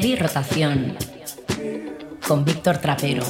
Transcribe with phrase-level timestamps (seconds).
[0.00, 0.96] Heavy Rotación
[2.24, 3.24] con Víctor Trapero.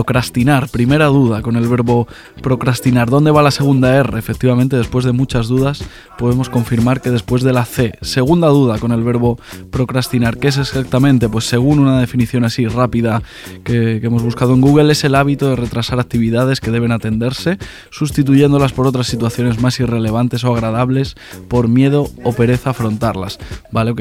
[0.00, 0.70] Procrastinar.
[0.70, 2.08] Primera duda con el verbo
[2.40, 3.10] procrastinar.
[3.10, 4.18] ¿Dónde va la segunda R?
[4.18, 5.84] Efectivamente, después de muchas dudas,
[6.16, 7.98] podemos confirmar que después de la C.
[8.00, 9.38] Segunda duda con el verbo
[9.70, 10.38] procrastinar.
[10.38, 11.28] ¿Qué es exactamente?
[11.28, 13.22] Pues según una definición así rápida
[13.62, 17.58] que, hemos buscado en Google, es el hábito de retrasar actividades que deben atenderse,
[17.90, 21.14] sustituyéndolas por otras situaciones más irrelevantes o agradables
[21.48, 23.38] por miedo o pereza afrontarlas.
[23.70, 23.90] ¿Vale?
[23.90, 24.00] Ok.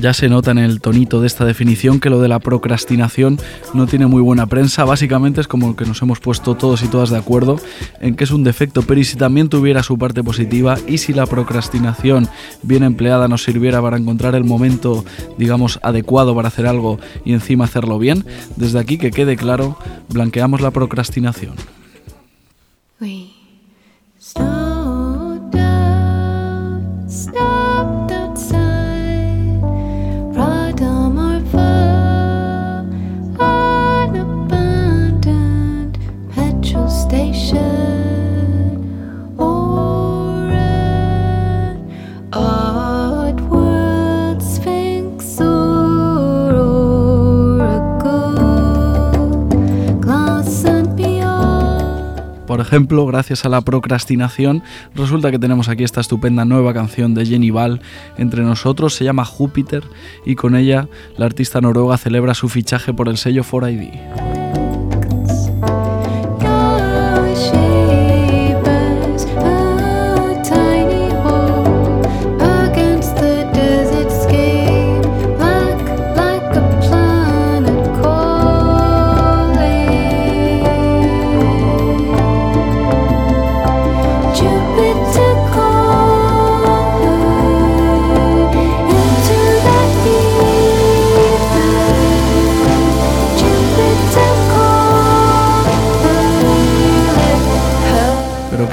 [0.00, 3.38] Ya se nota en el tonito de esta definición que lo de la procrastinación
[3.72, 4.84] no tiene muy buena prensa.
[4.84, 7.58] Básicamente es como que nos hemos puesto todos y todas de acuerdo
[8.00, 11.14] en que es un defecto, pero y si también tuviera su parte positiva y si
[11.14, 12.28] la procrastinación
[12.62, 15.04] bien empleada nos sirviera para encontrar el momento,
[15.38, 19.78] digamos, adecuado para hacer algo y encima hacerlo bien, desde aquí que quede claro,
[20.08, 21.54] blanqueamos la procrastinación.
[52.56, 54.62] Por ejemplo, gracias a la procrastinación,
[54.94, 57.82] resulta que tenemos aquí esta estupenda nueva canción de Jenny Val
[58.16, 59.84] entre nosotros, se llama Júpiter
[60.24, 64.35] y con ella la artista noruega celebra su fichaje por el sello 4ID.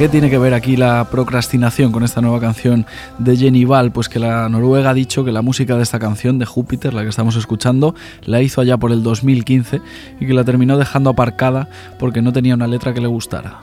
[0.03, 2.85] ¿Qué tiene que ver aquí la procrastinación con esta nueva canción
[3.19, 3.93] de Jenny Val?
[3.93, 7.03] Pues que la Noruega ha dicho que la música de esta canción de Júpiter, la
[7.03, 9.79] que estamos escuchando, la hizo allá por el 2015
[10.19, 11.69] y que la terminó dejando aparcada
[11.99, 13.61] porque no tenía una letra que le gustara.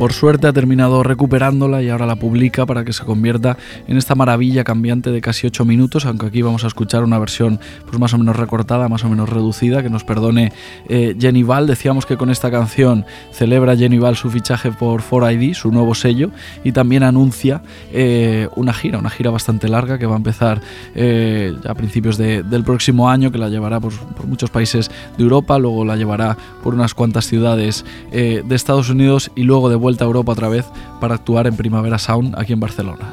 [0.00, 4.14] Por suerte ha terminado recuperándola y ahora la publica para que se convierta en esta
[4.14, 8.14] maravilla cambiante de casi 8 minutos, aunque aquí vamos a escuchar una versión pues más
[8.14, 10.54] o menos recortada, más o menos reducida, que nos perdone
[10.88, 11.66] eh, Jenny Val.
[11.66, 16.30] Decíamos que con esta canción celebra Jenny Val su fichaje por 4ID, su nuevo sello,
[16.64, 17.60] y también anuncia
[17.92, 20.62] eh, una gira, una gira bastante larga que va a empezar
[20.94, 25.58] eh, a principios del próximo año, que la llevará por, por, muchos países de Europa,
[25.58, 30.04] luego la llevará por unas cuantas ciudades de Estados Unidos y luego de vuelta vuelta
[30.04, 30.66] a Europa otra vez
[31.00, 33.12] para actuar en Primavera Sound aquí en Barcelona.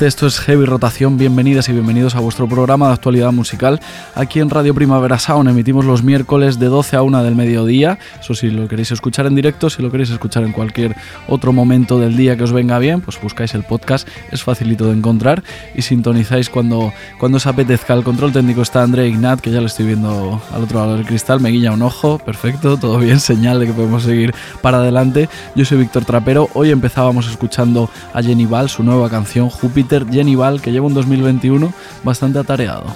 [0.00, 1.18] Esto es Heavy Rotación.
[1.18, 3.78] Bienvenidas y bienvenidos a vuestro programa de actualidad musical.
[4.14, 7.98] Aquí en Radio Primavera Sound emitimos los miércoles de 12 a 1 del mediodía.
[8.18, 10.96] Eso si lo queréis escuchar en directo, si lo queréis escuchar en cualquier
[11.28, 14.92] otro momento del día que os venga bien, pues buscáis el podcast, es facilito de
[14.92, 15.42] encontrar
[15.74, 17.94] y sintonizáis cuando, cuando os apetezca.
[17.94, 21.06] El control técnico está André Ignat, que ya lo estoy viendo al otro lado del
[21.06, 25.28] cristal, me guiña un ojo, perfecto, todo bien, señal de que podemos seguir para adelante.
[25.54, 30.60] Yo soy Víctor Trapero, hoy empezábamos escuchando a Jenny Val, su nueva canción Júpiter Genival,
[30.60, 31.72] que lleva un 2021
[32.04, 32.86] bastante atareado.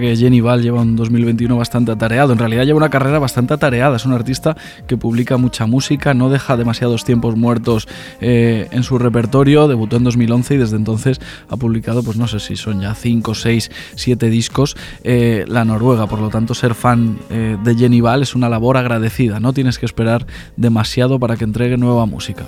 [0.00, 2.32] Que Jenny Val lleva un 2021 bastante atareado.
[2.32, 3.96] En realidad lleva una carrera bastante atareada.
[3.96, 4.56] Es un artista
[4.86, 7.88] que publica mucha música, no deja demasiados tiempos muertos
[8.20, 9.68] eh, en su repertorio.
[9.68, 13.34] Debutó en 2011 y desde entonces ha publicado, pues no sé si son ya 5,
[13.34, 14.76] 6, 7 discos.
[15.04, 18.76] Eh, la Noruega, por lo tanto, ser fan eh, de Jenny Val es una labor
[18.76, 19.40] agradecida.
[19.40, 22.44] No tienes que esperar demasiado para que entregue nueva música.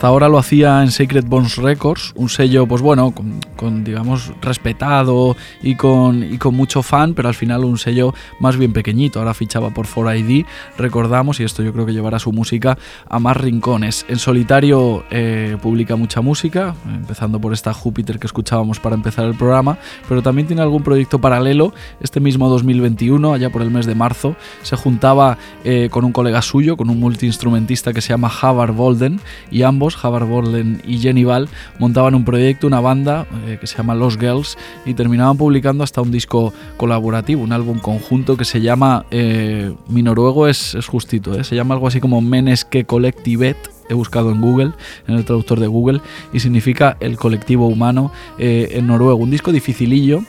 [0.00, 3.12] Hasta ahora lo hacía en Sacred Bones Records, un sello, pues bueno,
[3.54, 8.56] con, digamos, respetado y con, y con mucho fan, pero al final un sello más
[8.56, 9.18] bien pequeñito.
[9.18, 10.46] Ahora fichaba por 4ID,
[10.78, 12.78] recordamos, y esto yo creo que llevará su música
[13.10, 14.06] a más rincones.
[14.08, 19.34] En solitario eh, publica mucha música, empezando por esta Júpiter que escuchábamos para empezar el
[19.34, 19.76] programa,
[20.08, 21.74] pero también tiene algún proyecto paralelo.
[22.00, 26.40] Este mismo 2021, allá por el mes de marzo, se juntaba eh, con un colega
[26.40, 31.24] suyo, con un multiinstrumentista que se llama Havard Bolden, y ambos Javar Borlen y Jenny
[31.24, 35.84] Val, montaban un proyecto, una banda eh, que se llama Los Girls y terminaban publicando
[35.84, 41.38] hasta un disco colaborativo, un álbum conjunto que se llama, eh, mi noruego es, justito,
[41.38, 43.56] eh, se llama algo así como Meneske Collectivet
[43.88, 44.70] he buscado en Google,
[45.08, 46.00] en el traductor de Google,
[46.32, 49.16] y significa el colectivo humano en noruego.
[49.16, 50.22] Un disco dificilillo,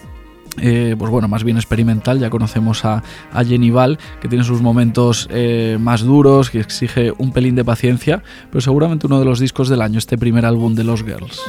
[0.60, 2.20] eh, pues bueno, más bien experimental.
[2.20, 7.14] Ya conocemos a, a Jenny Val, que tiene sus momentos eh, más duros, que exige
[7.18, 10.76] un pelín de paciencia, pero seguramente uno de los discos del año, este primer álbum
[10.76, 11.40] de los Girls.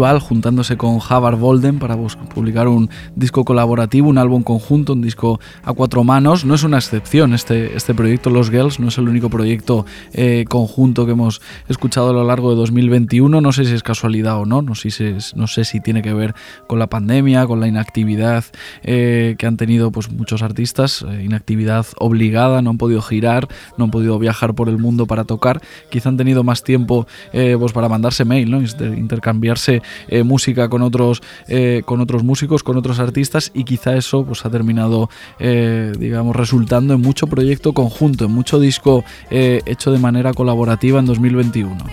[0.00, 1.94] Juntándose con Javar Bolden para
[2.34, 6.46] publicar un disco colaborativo, un álbum conjunto, un disco a cuatro manos.
[6.46, 10.46] No es una excepción este, este proyecto Los Girls, no es el único proyecto eh,
[10.48, 13.42] conjunto que hemos escuchado a lo largo de 2021.
[13.42, 16.34] No sé si es casualidad o no, no sé si, tiene que ver
[16.66, 18.44] con la pandemia, con la inactividad
[18.82, 23.84] eh, que han tenido pues, muchos artistas, eh, inactividad obligada, no han podido girar, no
[23.84, 27.90] han podido viajar por el mundo para tocar, quizá han tenido más tiempo pues, para
[27.90, 28.50] mandarse mail,
[28.96, 34.24] intercambiarse eh, música con otros, eh, con otros músicos, con otros artistas y quizá eso
[34.24, 39.98] pues, ha terminado, eh, digamos, resultando en mucho proyecto conjunto, en mucho disco hecho de
[39.98, 41.84] manera colaborativa en 2021.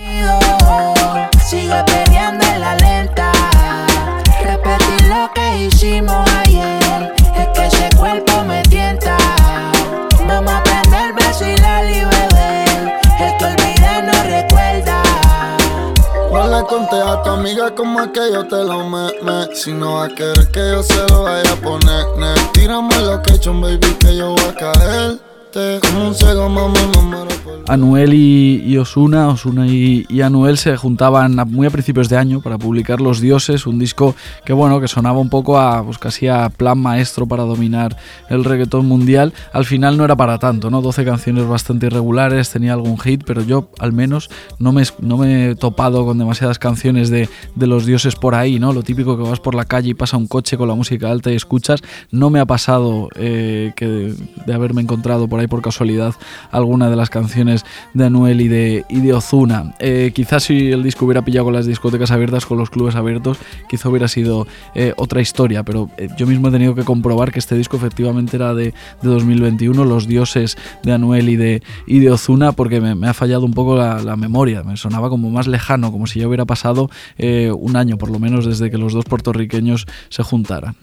[5.08, 6.27] lo que hicimos
[16.68, 20.10] conté a tu amiga como es que yo te lo me, Si no va a
[20.10, 22.34] querer que yo se lo vaya a poner ne.
[22.54, 25.27] Tírame lo que he hecho, baby, que yo voy a caer
[27.68, 33.02] Anuel y, Osuna, Osuna y, Anuel se juntaban muy a principios de año para publicar
[33.02, 36.78] Los Dioses, un disco que bueno, que sonaba un poco a pues casi a plan
[36.80, 37.98] maestro para dominar
[38.30, 39.34] el reggaetón mundial.
[39.52, 40.82] Al final no era para tanto, ¿no?
[40.82, 45.52] 12 canciones bastante irregulares, tenía algún hit, pero yo al menos no me, no me
[45.52, 47.28] he topado con demasiadas canciones de,
[47.58, 48.72] Los Dioses por ahí, ¿no?
[48.72, 51.32] Lo típico que vas por la calle y pasa un coche con la música alta
[51.32, 54.14] y escuchas, no me ha pasado eh, que
[54.46, 56.16] de haberme encontrado por ahí por casualidad
[56.52, 59.74] alguna de las canciones de Anuel y de, y Ozuna.
[59.80, 63.38] Eh, quizás si el disco hubiera pillado con las discotecas abiertas, con los clubes abiertos,
[63.70, 67.40] quizá hubiera sido eh, otra historia, pero eh, yo mismo he tenido que comprobar que
[67.40, 72.82] este disco efectivamente era de, 2021, Los Dioses de Anuel y de, y Ozuna, porque
[72.82, 76.28] me, ha fallado un poco la, memoria, me sonaba como más lejano, como si ya
[76.28, 80.76] hubiera pasado un año por lo menos desde que los dos puertorriqueños se juntaran.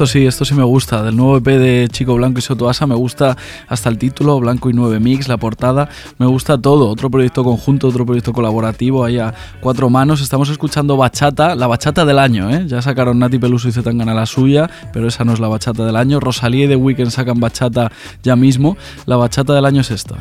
[0.00, 1.02] Esto sí, esto sí me gusta.
[1.02, 3.36] Del nuevo EP de Chico Blanco y Sotoasa me gusta
[3.68, 5.90] hasta el título, Blanco y 9 Mix, la portada.
[6.16, 6.88] Me gusta todo.
[6.88, 10.22] Otro proyecto conjunto, otro proyecto colaborativo, ahí a cuatro manos.
[10.22, 12.64] Estamos escuchando Bachata, la bachata del año, ¿eh?
[12.66, 15.96] Ya sacaron Nati Peluso y Zetangana la suya, pero esa no es la bachata del
[15.96, 16.18] año.
[16.18, 17.92] Rosalía y The Weeknd sacan bachata
[18.22, 18.78] ya mismo.
[19.04, 20.16] La bachata del año es esta.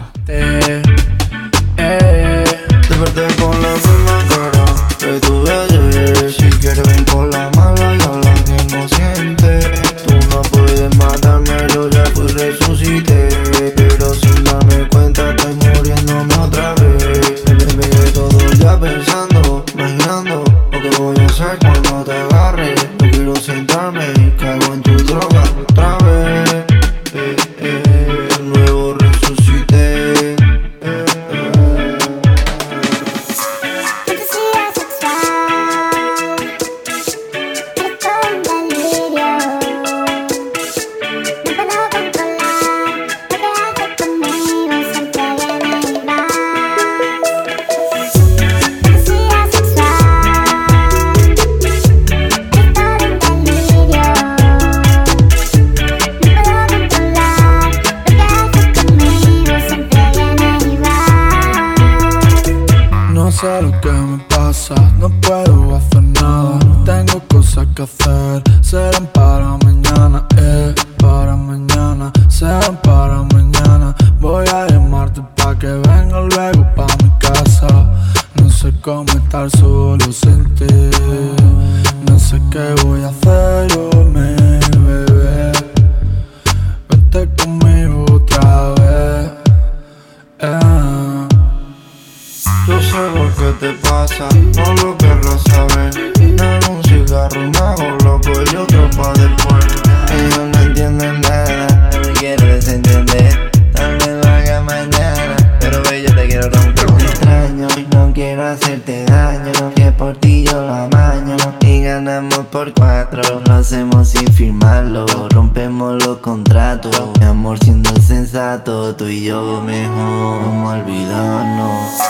[113.30, 116.96] Lo hacemos sin firmarlo, rompemos los contratos.
[117.20, 120.42] Mi amor siendo sensato, tú y yo mejor.
[120.42, 122.10] Vamos a olvidarnos.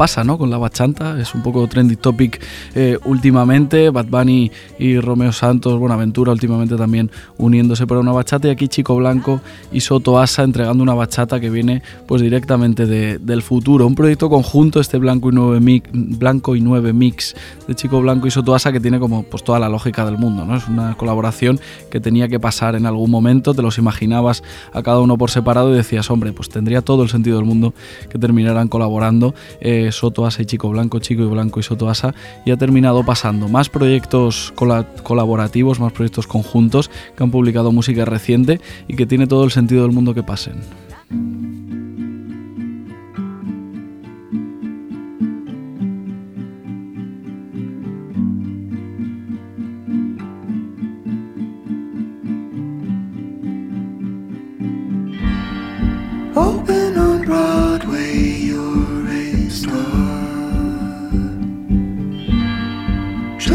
[0.00, 0.38] Pasa ¿no?
[0.38, 2.42] con la bachanta, es un poco trendy topic
[2.74, 8.50] eh, últimamente, Bad Bunny y Romeo Santos, Buenaventura últimamente también uniéndose para una bachata y
[8.50, 13.86] aquí Chico Blanco y Soto Asa entregando una bachata que viene pues directamente del futuro,
[13.86, 17.36] un proyecto conjunto este Blanco y 9 mix, Blanco y 9 mix
[17.68, 20.46] de Chico Blanco y Soto Asa que tiene como pues toda la lógica del mundo,
[20.46, 20.56] ¿no?
[20.56, 21.60] es una colaboración
[21.90, 25.74] que tenía que pasar en algún momento, te los imaginabas a cada uno por separado
[25.74, 27.74] y decías, hombre, pues tendría todo el sentido del mundo
[28.08, 29.34] que terminaran colaborando.
[29.60, 33.04] Eh, Soto Asa y Chico Blanco, Chico y Blanco y Soto Asa, y ha terminado
[33.04, 34.52] pasando más proyectos
[35.02, 39.82] colaborativos, más proyectos conjuntos que han publicado música reciente y que tiene todo el sentido
[39.82, 40.60] del mundo que pasen.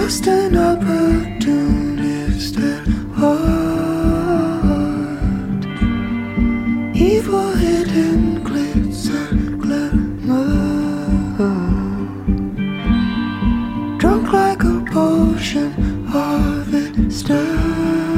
[0.06, 2.88] Just an opportunist at
[3.18, 3.42] heart.
[6.96, 10.46] Evil hidden glitz and glamour.
[13.98, 18.15] Drunk like a potion harvester.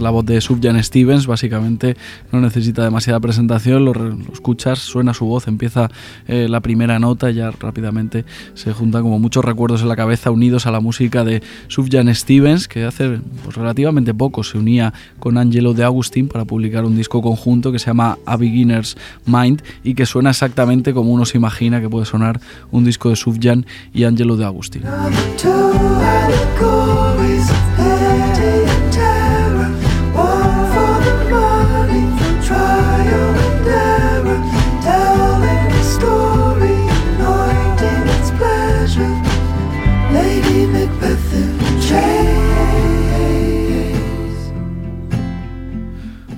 [0.00, 1.96] La voz de Subjan Stevens, básicamente
[2.30, 3.92] no necesita demasiada presentación, lo,
[4.32, 5.90] escuchas, suena su voz, empieza
[6.26, 8.24] eh, la primera nota ya rápidamente
[8.54, 12.68] se juntan como muchos recuerdos en la cabeza unidos a la música de Subjan Stevens,
[12.68, 17.22] que hace pues, relativamente poco se unía con Angelo de Agustín para publicar un disco
[17.22, 21.80] conjunto que se llama A Beginner's Mind y que suena exactamente como uno se imagina
[21.80, 24.82] que puede sonar un disco de Subjan y Angelo de Agustín.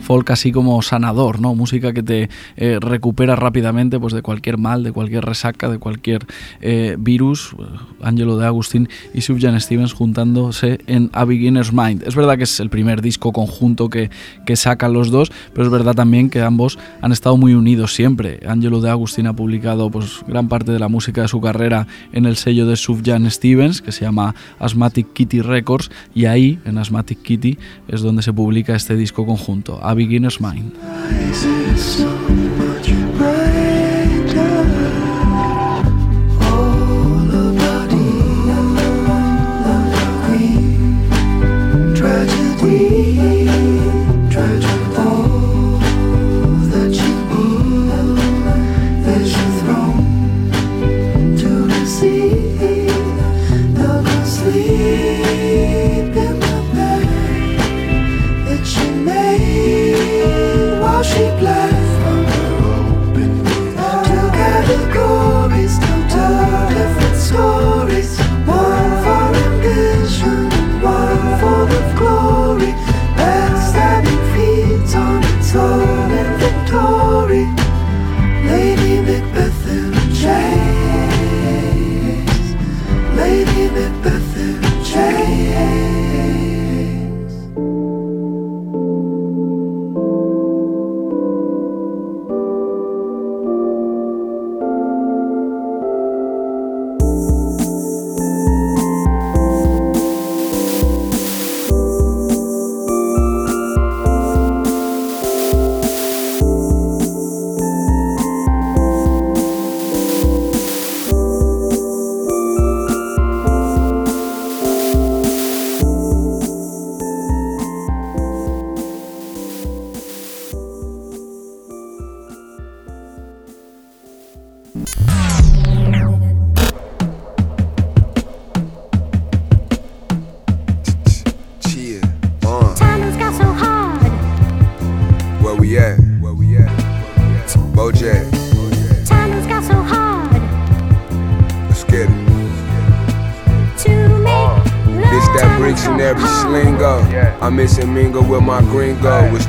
[0.05, 1.55] Folk así como sanador, ¿no?
[1.55, 6.27] Música que te eh, recupera rápidamente pues, de cualquier mal, de cualquier resaca, de cualquier
[6.61, 7.57] eh, virus.
[8.03, 12.03] Angelo de Agustín y Subjan Stevens juntándose en A Beginner's Mind.
[12.07, 14.11] Es verdad que es el primer disco conjunto que,
[14.45, 18.41] que sacan los dos, pero es verdad también que ambos han estado muy unidos siempre.
[18.47, 22.27] Angelo de Agustín ha publicado pues, gran parte de la música de su carrera en
[22.27, 27.23] el sello de Subjan Stevens, que se llama Asthmatic Kitty Records, y ahí, en Asthmatic
[27.23, 30.73] Kitty, es donde se publica este disco conjunto, beginner's mind.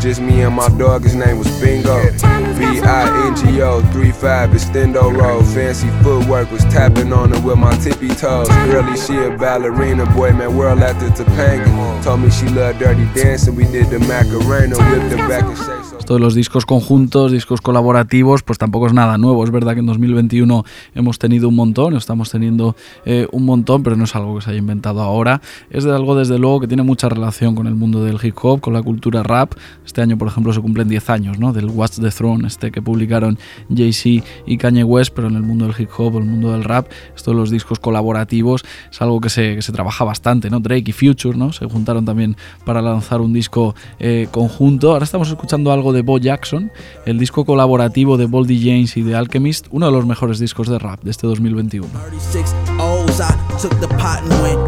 [0.05, 1.99] Just me and my dog, his name was Bingo.
[2.59, 5.41] B I N G O, 3-5, extendo roll.
[5.41, 8.47] Fancy footwork was tapping on her with my tippy toes.
[8.69, 12.03] Girlie, she a ballerina, boy, man, world after Topanga.
[12.03, 15.57] Told me she loved dirty dancing, we did the Macarena, whipped her back and
[16.05, 19.43] Esto de los discos conjuntos, discos colaborativos, pues tampoco es nada nuevo.
[19.43, 20.63] Es verdad que en 2021
[20.93, 24.51] hemos tenido un montón, estamos teniendo eh, un montón, pero no es algo que se
[24.51, 25.41] haya inventado ahora.
[25.71, 28.61] Es de algo, desde luego, que tiene mucha relación con el mundo del hip hop,
[28.61, 29.53] con la cultura rap.
[29.83, 31.53] Este año, por ejemplo, se cumplen 10 años ¿no?
[31.53, 33.39] del What's the Throne, este que publicaron
[33.75, 36.85] Jay-Z y Kanye West, pero en el mundo del hip hop, el mundo del rap,
[37.15, 40.51] esto de los discos colaborativos es algo que se, que se trabaja bastante.
[40.51, 40.59] ¿no?
[40.59, 41.51] Drake y Future ¿no?
[41.51, 44.91] se juntaron también para lanzar un disco eh, conjunto.
[44.91, 46.71] Ahora estamos escuchando algo de Bo Jackson,
[47.05, 50.79] el disco colaborativo de Boldy James y de Alchemist, uno de los mejores discos de
[50.79, 51.87] rap de este 2021.
[51.87, 54.65] 36 O's, I took the pot and went.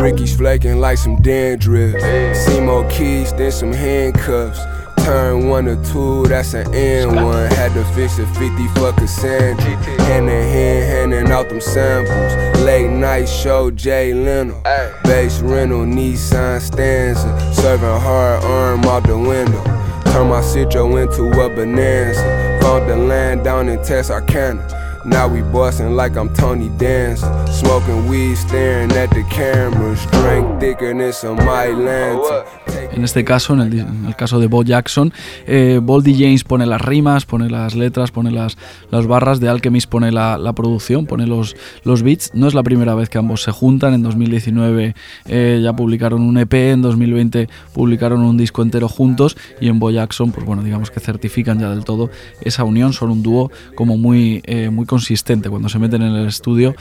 [0.00, 2.00] Ricky's flaking like some dandruff.
[2.36, 4.60] See more keys than some handcuffs.
[5.04, 7.50] Turn one or two, that's an N one.
[7.50, 9.64] Had to fix a 50 for Cassandra.
[10.04, 12.60] Hand in hand, handing out them samples.
[12.62, 14.62] Late night show, Jay Leno.
[15.02, 17.54] Base rental, Nissan Stanza.
[17.54, 19.64] Serving hard arm out the window.
[20.12, 22.60] Turn my Citro into a bonanza.
[22.62, 24.81] Found the land down in Texarkana.
[25.04, 27.46] Now we bustin' like I'm Tony Danza.
[27.52, 30.06] Smoking weed, staring at the cameras.
[30.06, 32.46] Drink thicker than some Mylanta.
[32.92, 35.12] En este caso, en el, caso de Bo Jackson,
[35.46, 38.56] eh, Boldy James pone las rimas, pone las letras, pone las,
[38.90, 42.30] las barras, de Alchemist pone la, producción, pone los, los beats.
[42.34, 43.94] No es la primera vez que ambos se juntan.
[43.94, 44.94] En 2019
[45.26, 49.90] eh, ya publicaron un EP, en 2020 publicaron un disco entero juntos y en Bo
[49.90, 52.10] Jackson, pues bueno, digamos que certifican ya del todo
[52.42, 52.92] esa unión.
[52.92, 55.50] Son un dúo como muy, eh, muy consistente.
[55.50, 56.74] Cuando se meten en el estudio,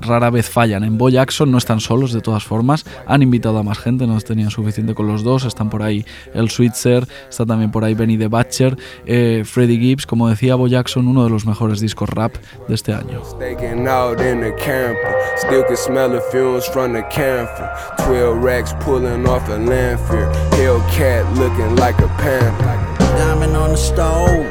[0.00, 0.84] rara vez fallan.
[0.84, 2.84] En Bo Jackson no están solos, de todas formas.
[3.06, 5.44] Han invitado a más gente, no tenían suficiente con los dos.
[5.44, 10.06] Están por ahí el Switzer, está también por ahí Benny the Butcher, eh, Freddie Gibbs,
[10.06, 12.34] como decía Bo Jackson, uno de los mejores discos rap
[12.68, 13.22] de este año.
[13.24, 15.14] Staking out in the camper.
[15.36, 17.70] Still can smell the fumes from the camphor.
[18.06, 20.32] 12 racks pulling off a landfill.
[20.52, 22.64] Hellcat looking like a panther.
[23.16, 24.46] Diamond on the stove.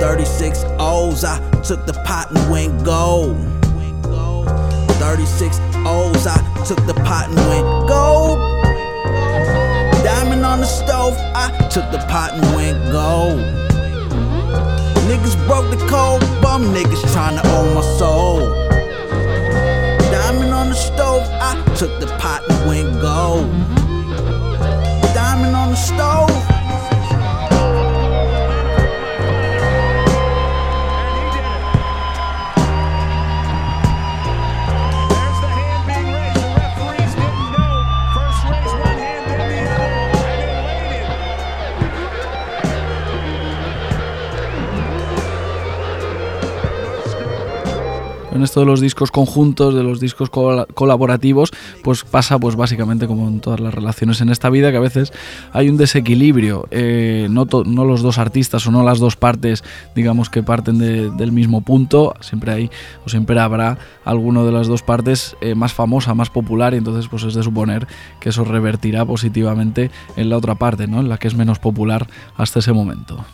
[0.00, 3.54] 36 O's, I took the pot and went gold.
[10.54, 13.40] On the stove, I took the pot and went gold.
[15.08, 18.38] Niggas broke the code, bum niggas tryna own my soul.
[20.12, 22.53] Diamond on the stove, I took the pot
[48.54, 51.50] De los discos conjuntos, de los discos cola- colaborativos,
[51.82, 55.12] pues pasa pues básicamente como en todas las relaciones en esta vida, que a veces
[55.52, 56.66] hay un desequilibrio.
[56.70, 59.64] eh, no, no los dos artistas o no las dos partes,
[59.94, 62.14] digamos que parten de- del mismo punto.
[62.20, 62.70] Siempre hay
[63.04, 67.08] o siempre habrá alguno de las dos partes eh, más famosa, más popular, y entonces
[67.08, 67.86] pues es de suponer
[68.20, 71.00] que eso revertirá positivamente en la otra parte, ¿no?
[71.00, 73.24] En la que es menos popular hasta ese momento.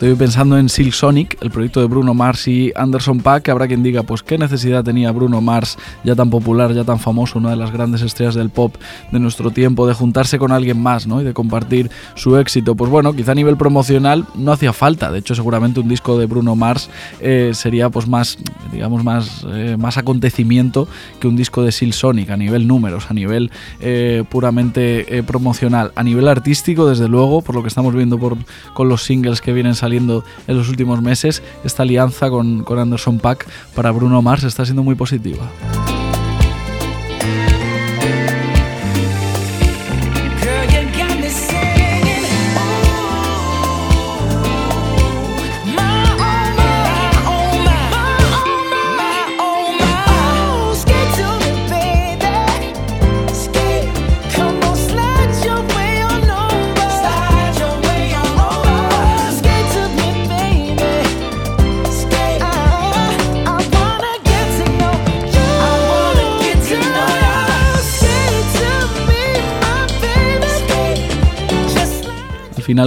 [0.00, 3.68] Estoy pensando en Silk Sonic, el proyecto de Bruno Mars y Anderson Paak, que habrá
[3.68, 7.50] quien diga, pues qué necesidad tenía Bruno Mars, ya tan popular, ya tan famoso, una
[7.50, 8.74] de las grandes estrellas del pop
[9.12, 11.20] de nuestro tiempo, de juntarse con alguien más, ¿no?
[11.20, 12.74] Y de compartir su éxito.
[12.76, 15.12] Pues bueno, quizá a nivel promocional no hacía falta.
[15.12, 16.88] De hecho, seguramente un disco de Bruno Mars
[17.20, 18.38] eh, sería pues más,
[18.72, 20.88] digamos, más, eh, más acontecimiento
[21.20, 26.02] que un disco de Silk Sonic a nivel números, a nivel eh, puramente promocional, a
[26.02, 28.38] nivel artístico, desde luego, por lo que estamos viendo por,
[28.72, 33.18] con los singles que vienen saliendo en los últimos meses, esta alianza con, con Anderson
[33.18, 35.50] Pack para Bruno Mars está siendo muy positiva.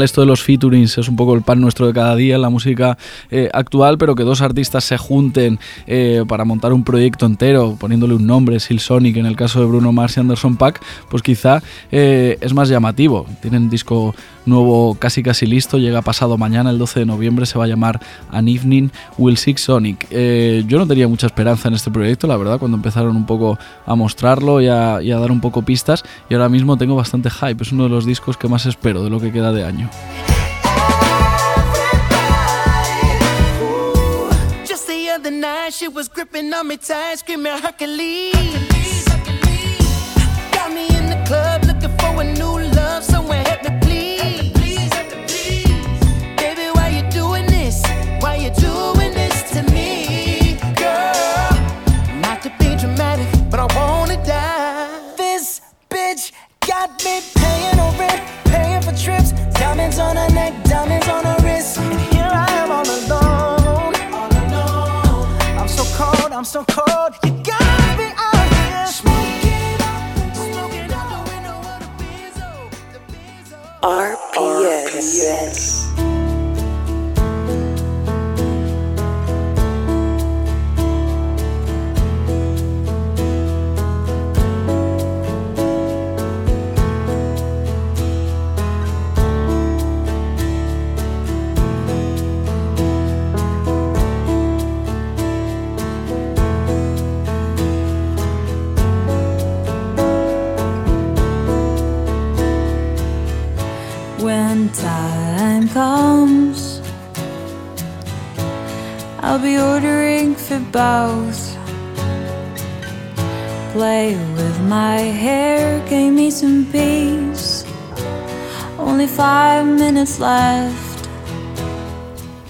[0.02, 2.50] Esto de los featurings es un poco el pan nuestro de cada día en la
[2.50, 2.98] música
[3.30, 8.16] eh, actual, pero que dos artistas se junten eh, para montar un proyecto entero, poniéndole
[8.16, 11.62] un nombre, Sil Sonic en el caso de Bruno Mars y Anderson Pack, pues quizá
[11.92, 13.26] eh, es más llamativo.
[13.42, 17.66] Tienen disco nuevo casi casi listo, llega pasado mañana, el 12 de noviembre, se va
[17.66, 18.00] a llamar
[18.32, 20.08] An Evening Will Six Sonic.
[20.10, 23.58] Eh, yo no tenía mucha esperanza en este proyecto, la verdad, cuando empezaron un poco
[23.86, 27.72] a mostrarlo y a, dar un poco pistas, y ahora mismo tengo bastante hype, es
[27.72, 29.90] uno de los discos que más espero de lo que queda de año.
[56.88, 61.38] Got me paying her rent, paying for trips, diamonds on her neck, diamonds on her
[61.44, 61.78] wrist.
[61.78, 65.28] And here I am all alone, all alone.
[65.60, 67.14] I'm so cold, I'm so cold.
[67.24, 72.50] You got me out here smoking out, smoking out the window of the Benzo,
[72.94, 73.58] the Benzo.
[73.82, 74.94] RPS.
[74.94, 75.73] When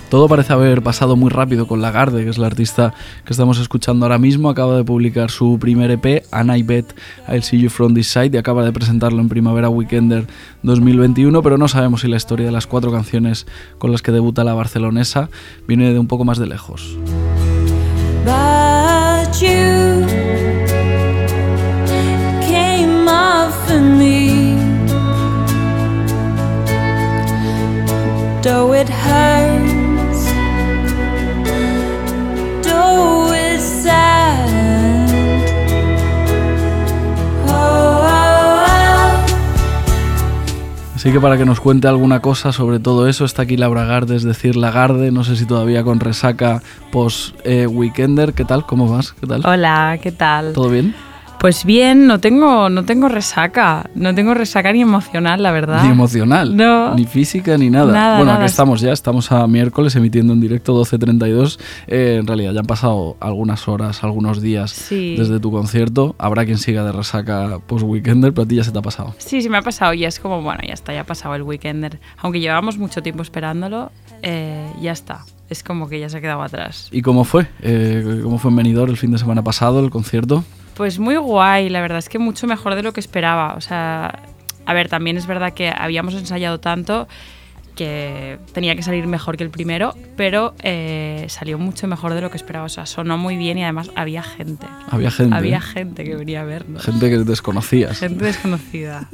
[0.09, 2.93] Todo parece haber pasado muy rápido con Lagarde, que es la artista
[3.25, 4.49] que estamos escuchando ahora mismo.
[4.49, 6.95] Acaba de publicar su primer EP, And I Bet
[7.27, 10.27] I'll See You From This Side, y acaba de presentarlo en Primavera Weekender
[10.63, 14.43] 2021, pero no sabemos si la historia de las cuatro canciones con las que debuta
[14.43, 15.29] la barcelonesa
[15.67, 16.97] viene de un poco más de lejos.
[18.23, 19.82] But you
[28.43, 30.25] Though it hurts,
[32.61, 34.49] though it's sad.
[37.47, 39.23] Oh, oh, oh.
[40.93, 44.17] Así que para que nos cuente alguna cosa sobre todo eso, está aquí Laura Garde,
[44.17, 48.33] es decir, Lagarde, no sé si todavía con resaca post-weekender.
[48.33, 48.65] ¿Qué tal?
[48.65, 49.13] ¿Cómo vas?
[49.13, 49.41] ¿Qué tal?
[49.45, 50.51] Hola, ¿qué tal?
[50.51, 50.93] ¿Todo bien?
[51.43, 53.89] Pues bien, no tengo, no tengo resaca.
[53.95, 55.83] No tengo resaca ni emocional, la verdad.
[55.83, 56.95] Ni emocional, No.
[56.95, 57.91] ni física, ni nada.
[57.91, 58.45] Nada, bueno, nada.
[58.45, 61.59] aquí estamos ya, estamos a miércoles emitiendo en directo 12.32.
[61.87, 65.15] Eh, en realidad ya han pasado algunas horas, algunos días Sí.
[65.17, 66.15] desde tu concierto.
[66.17, 69.13] Habrá quien siga de resaca post-weekender, pero a ti ya se te ha pasado.
[69.17, 71.41] Sí, sí me ha pasado y es como, bueno, ya está, ya ha pasado el
[71.43, 71.99] weekender.
[72.19, 75.25] Aunque llevábamos mucho tiempo esperándolo, eh, ya está.
[75.49, 76.87] Es como que ya se ha quedado atrás.
[76.93, 77.47] ¿Y cómo fue?
[77.61, 80.45] Eh, ¿Cómo fue en Benidorm el fin de semana pasado, el concierto?
[80.75, 83.53] Pues muy guay, la verdad es que mucho mejor de lo que esperaba.
[83.55, 84.19] O sea,
[84.65, 87.07] a ver, también es verdad que habíamos ensayado tanto
[87.75, 92.29] que tenía que salir mejor que el primero, pero eh, salió mucho mejor de lo
[92.29, 92.65] que esperaba.
[92.65, 94.67] O sea, sonó muy bien y además había gente.
[94.89, 95.35] Había gente.
[95.35, 95.61] Había ¿eh?
[95.61, 96.83] gente que venía a vernos.
[96.83, 97.99] Gente que desconocías.
[97.99, 99.09] Gente desconocida.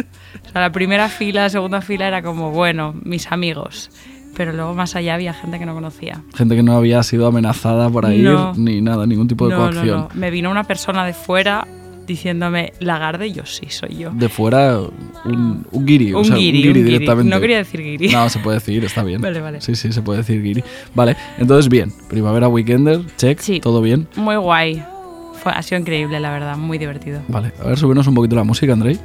[0.46, 3.92] O sea, la primera fila, la segunda fila era como, bueno, mis amigos.
[4.36, 6.22] Pero luego más allá había gente que no conocía.
[6.36, 8.54] Gente que no había sido amenazada por ahí No.
[8.56, 9.88] ni nada, ningún tipo de No, coacción.
[9.88, 10.10] no.
[10.14, 11.68] Me vino una persona de fuera
[12.08, 14.10] diciéndome Lagarde y yo sí soy yo.
[14.12, 14.80] De fuera,
[15.26, 16.12] un, un guiri.
[16.14, 16.92] o Un sea, guiri, un guiri un guiri.
[16.98, 17.30] directamente.
[17.36, 18.08] No quería decir guiri.
[18.10, 19.22] No, se puede decir, está bien.
[19.22, 19.62] Vale, vale.
[19.62, 20.64] Sí, sí, se puede decir guiri.
[20.96, 21.94] Vale, entonces bien.
[22.10, 24.08] Primavera Weekender, check, todo bien.
[24.16, 24.84] Muy guay.
[25.44, 27.22] Fue, ha sido increíble, la verdad, muy divertido.
[27.28, 29.00] Vale, a ver, súbenos un poquito la música, Andrei.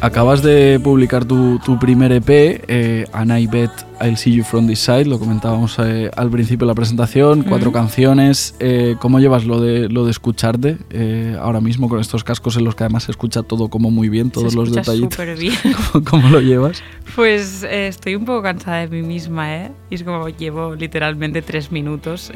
[0.00, 4.68] Acabas de publicar tu, tu primer EP, eh, And I Bet I'll See You From
[4.68, 8.54] This Side, lo comentábamos eh, al principio de la presentación, cuatro canciones.
[8.60, 12.62] Eh, ¿Cómo llevas lo de, lo de escucharte eh, ahora mismo con estos cascos en
[12.62, 15.14] los que además se escucha todo como muy bien, todos Se los escucha detallitos?
[15.14, 15.54] súper bien.
[15.92, 16.80] ¿Cómo, cómo lo llevas?
[17.16, 19.72] Pues estoy un poco cansada de mí misma, ¿eh?
[19.90, 22.30] Y es como llevo literalmente tres minutos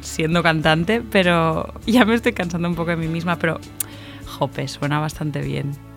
[0.00, 3.58] siendo cantante, pero ya me estoy cansando un poco de mí misma, pero
[4.26, 5.87] jope, suena bastante bien.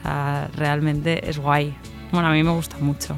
[0.00, 1.74] O sea, realmente es guay.
[2.12, 3.14] Bueno, a mí me gusta mucho.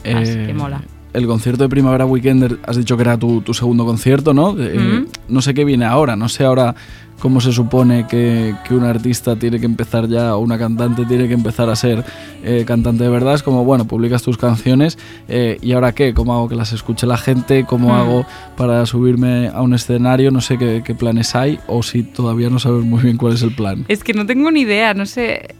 [0.00, 0.82] Así Eh, que mola.
[1.14, 4.54] El concierto de Primavera Weekender, has dicho que era tu, tu segundo concierto, ¿no?
[4.58, 5.04] Eh.
[5.28, 6.74] No sé qué viene ahora, no sé ahora
[7.20, 11.28] cómo se supone que, que un artista tiene que empezar ya, o una cantante tiene
[11.28, 12.04] que empezar a ser
[12.42, 13.34] eh, cantante de verdad.
[13.34, 14.98] Es como, bueno, publicas tus canciones
[15.28, 17.92] eh, y ahora qué, cómo hago que las escuche la gente, cómo Mm.
[17.92, 22.50] hago para subirme a un escenario, no sé qué, qué planes hay o si todavía
[22.50, 23.84] no sabes muy bien cuál es el plan.
[23.86, 25.54] Es que no tengo ni idea, no sé.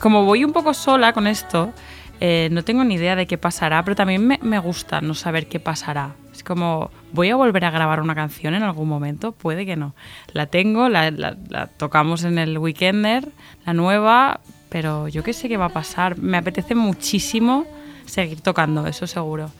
[0.00, 1.72] Como voy un poco sola con esto,
[2.20, 5.60] eh, no tengo ni idea de qué pasará, pero también me, gusta no saber qué
[5.60, 6.14] pasará.
[6.32, 9.32] Es como, ¿voy a volver a grabar una canción en algún momento?
[9.32, 9.94] Puede que no.
[10.32, 13.28] La tengo, la tocamos en el Weekender,
[13.66, 16.18] la nueva, pero yo qué sé qué va a pasar.
[16.18, 17.66] Me apetece muchísimo
[18.06, 19.50] seguir tocando, eso seguro.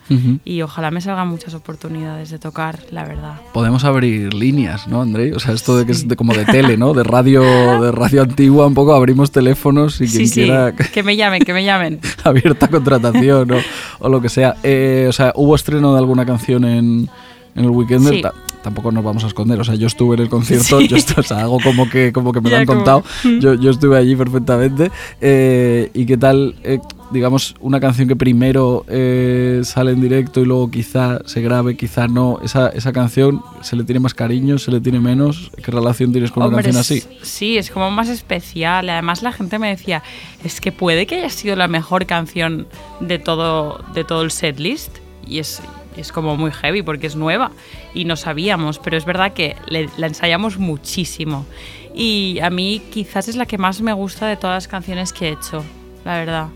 [0.45, 3.33] Y ojalá me salgan muchas oportunidades de tocar, la verdad.
[3.53, 5.31] Podemos abrir líneas, ¿no, Andrei?
[5.31, 6.93] O sea, esto de que es de- como de tele, ¿no?
[6.93, 7.41] De radio,
[7.81, 11.43] de radio antigua, un poco abrimos teléfonos y quien sí, sí, quiera que me llamen,
[11.43, 11.99] que me llamen.
[12.23, 13.57] abierta contratación o,
[13.99, 14.55] o lo que sea.
[14.63, 17.09] Eh, o sea, ¿hubo estreno de alguna canción en,
[17.55, 18.13] en el Weekender?
[18.13, 18.21] Sí.
[18.21, 18.33] Ta-
[18.63, 19.59] tampoco nos vamos a esconder.
[19.59, 20.87] O sea, yo estuve en el concierto, Sí.
[20.87, 23.03] yo estu- o sea, hago como que, como que me lo han como- contado.
[23.39, 24.91] Yo, yo estuve allí perfectamente.
[25.21, 26.79] Eh, ¿Y qué tal, eh,
[27.11, 32.07] digamos, una canción que primero eh, sale en directo y luego quizá se grabe, quizá
[32.07, 32.39] no?
[32.43, 35.51] Esa, esa canción, ¿se le tiene más cariño, se le tiene menos?
[35.63, 36.97] ¿Qué relación tienes con una Hombre, canción así?
[36.97, 38.89] s- Sí, es como más especial.
[38.89, 40.03] Además, la gente me decía,
[40.43, 42.67] es que puede que haya sido la mejor canción
[42.99, 44.97] de todo, de todo el setlist.
[45.27, 45.61] Y es,
[45.97, 47.51] es como muy heavy porque es nueva
[47.93, 51.45] y no sabíamos, pero es verdad que le- la ensayamos muchísimo.
[51.93, 55.29] Y a mí quizás es la que más me gusta de todas las canciones que
[55.29, 55.63] he hecho,
[56.03, 56.47] la verdad.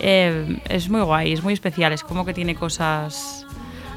[0.00, 3.46] Eh, es muy guay, es muy especial, es como que tiene cosas...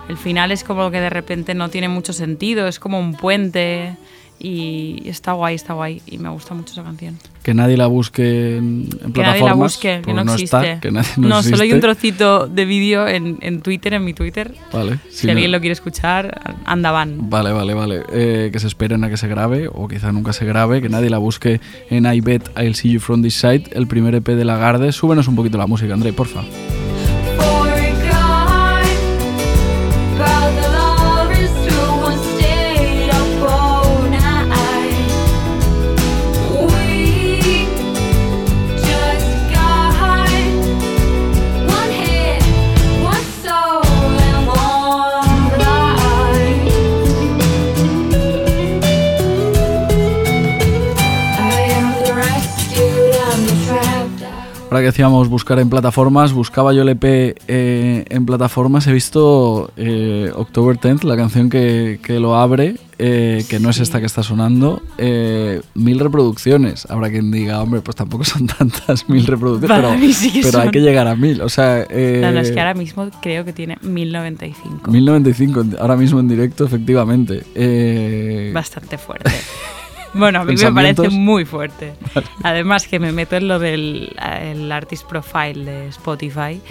[0.10, 3.96] El final es como que de repente no tiene mucho sentido, es como un puente
[4.44, 7.18] y está guay, está guay y me gusta mucho esa canción.
[7.44, 9.48] Que nadie la busque en, en Que nadie plataformas.
[9.50, 10.44] la busque, que porque no, existe.
[10.58, 11.80] Está, que nadie- no, solo hay un existe.
[11.80, 14.54] trocito de vídeo en, en Twitter, en mi Twitter.
[14.74, 17.30] Vale, Si sí, no- alguien lo quiere escuchar, anda van.
[17.30, 18.04] Vale, vale, vale.
[18.12, 21.10] Eh, que se esperen a que se grabe, o quizá nunca se grabe, que nadie
[21.10, 24.46] la busque en I Bet I'll See You From This Side, el primer EP de
[24.46, 24.92] Lagarde.
[24.92, 26.42] Súbenos un poquito la música, André, porfa.
[54.82, 57.04] Ahora que decíamos buscar en plataformas, buscaba yo el EP
[57.48, 63.46] eh, en plataformas, he visto eh, October 10th, la canción que, que lo abre, eh,
[63.48, 66.88] que no es esta que está sonando, eh, mil reproducciones.
[66.90, 70.80] Habrá quien diga, hombre, pues tampoco son tantas mil reproducciones, Para pero, sí hay que
[70.82, 71.42] llegar a mil.
[71.44, 74.90] O sea, No, no, es que ahora mismo creo que tiene 1095.
[74.90, 77.44] 1095, en- ahora mismo en directo, efectivamente.
[78.52, 79.30] Bastante fuerte.
[80.14, 81.94] Bueno, a mí me parece muy fuerte.
[82.44, 86.62] Además que me meto en lo del el artist profile de Spotify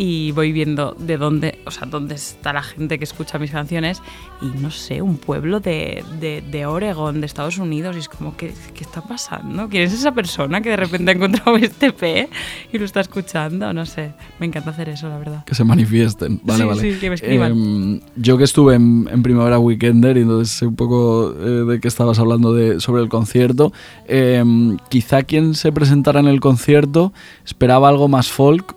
[0.00, 4.00] y voy viendo de dónde, o sea, dónde está la gente que escucha mis canciones
[4.40, 8.36] y no sé, un pueblo de, de, de Oregon, de Estados Unidos y es como,
[8.36, 9.68] ¿qué, ¿qué está pasando?
[9.68, 12.28] ¿Quién es esa persona que de repente ha encontrado este P
[12.72, 13.72] y lo está escuchando?
[13.72, 15.44] No sé, me encanta hacer eso, la verdad.
[15.44, 16.40] que se manifiesten.
[16.44, 16.80] Vale, Sí, vale.
[16.94, 17.50] sí, que me escriban.
[17.52, 21.80] Em, yo que estuve en, en Primavera Weekender y entonces sé un poco eh, de
[21.80, 23.72] qué estabas hablando de, sobre el concierto.
[24.06, 27.12] em, quizá quien se presentara en el concierto
[27.44, 28.76] esperaba algo más folk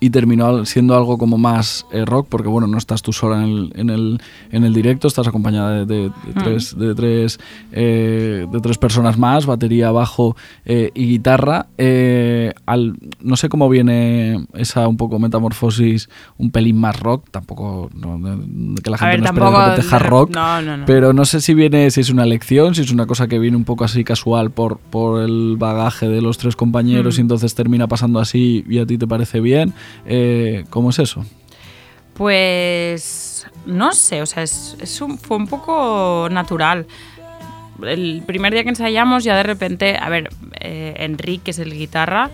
[0.00, 3.48] y terminó siendo algo como más eh, rock, porque bueno, no estás tú sola en
[3.50, 7.38] el, en el, en el directo, estás acompañada de, de- de tres, de, tres,
[7.72, 11.66] eh, de tres personas más, batería, bajo eh, y guitarra.
[11.78, 17.90] Eh, al, no sé cómo viene esa un poco metamorfosis, un pelín más rock, tampoco
[17.94, 18.18] no,
[18.82, 20.84] que la gente ver, no de tampoco repente de hard rep- rock, no, no, no.
[20.86, 23.56] pero no sé si viene, si es una elección, si es una cosa que viene
[23.56, 27.86] un poco así casual por, por el bagaje de los tres compañeros y entonces termina
[27.86, 29.45] pasando así y a ti te parece bien.
[30.06, 31.24] Eh, ¿Cómo es eso?
[32.14, 36.86] Pues no sé, o sea, es, es un- fue un poco natural.
[37.82, 40.30] El primer día que ensayamos ya de repente, a ver,
[40.60, 42.30] eh, Enrique, que es el guitarra,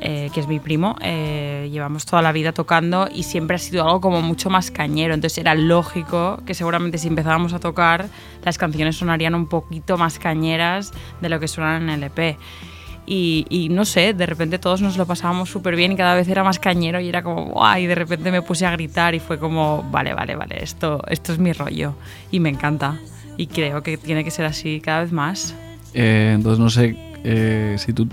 [0.00, 3.84] eh, que es mi primo, eh, llevamos toda la vida tocando y siempre ha sido
[3.84, 8.08] algo como mucho más cañero, entonces era lógico que seguramente si empezábamos a tocar
[8.44, 12.36] las canciones sonarían un poquito más cañeras de lo que suenan en el EP.
[13.04, 16.28] Y, y no sé, de repente todos nos lo pasábamos súper bien y cada vez
[16.28, 17.78] era más cañero y era como, ¡guau!
[17.80, 21.32] Y de repente me puse a gritar y fue como, vale, vale, vale, esto, esto
[21.32, 21.94] es mi rollo
[22.30, 22.98] y me encanta.
[23.36, 25.54] Y creo que tiene que ser así cada vez más.
[25.94, 28.06] Eh, entonces no sé eh, si tú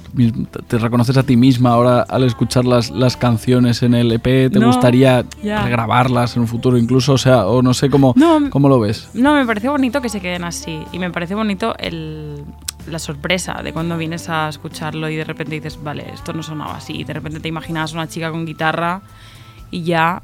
[0.67, 4.59] te reconoces a ti misma ahora al escuchar las, las canciones en el EP, ¿te
[4.59, 5.67] No, gustaría ya.
[5.67, 7.13] grabarlas en un futuro incluso?
[7.13, 8.49] O sea, o no sé cómo, No.
[8.49, 9.09] cómo lo ves.
[9.13, 12.43] No, me parece bonito que se queden así y me parece bonito el,
[12.89, 16.77] la sorpresa de cuando vienes a escucharlo y de repente dices, vale, esto no sonaba
[16.77, 16.93] así.
[16.93, 19.01] Y de repente te imaginabas una chica con guitarra
[19.71, 20.21] y ya,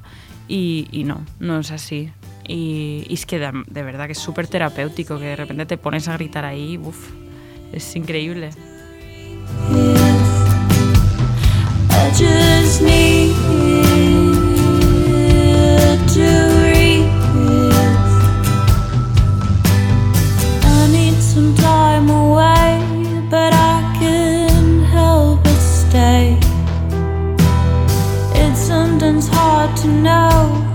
[0.48, 2.12] y, no, no es así.
[2.48, 6.08] Y, es que de, de verdad que es súper terapéutico, que de repente te pones
[6.08, 7.10] a gritar ahí, uff,
[7.72, 8.50] es increíble.
[21.96, 22.80] Some time away,
[23.30, 26.38] but I can't help but stay.
[28.34, 30.66] It's sometimes hard to know.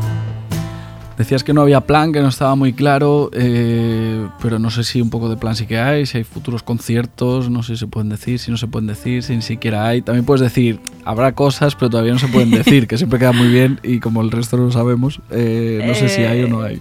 [1.19, 5.03] Decías que no había plan, que no estaba muy claro, eh, pero no sé si
[5.03, 7.87] un poco de plan sí que hay, si hay futuros conciertos, no sé si se
[7.89, 10.01] pueden decir, si no se pueden decir, si ni siquiera hay.
[10.01, 13.49] También puedes decir, habrá cosas, pero todavía no se pueden decir, que siempre queda muy
[13.49, 16.63] bien y como el resto no lo sabemos, eh, no sé si hay o no
[16.63, 16.81] hay.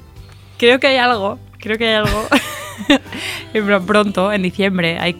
[0.58, 2.24] Creo que hay algo, creo que hay algo.
[3.86, 5.14] Pronto, en diciembre, hay,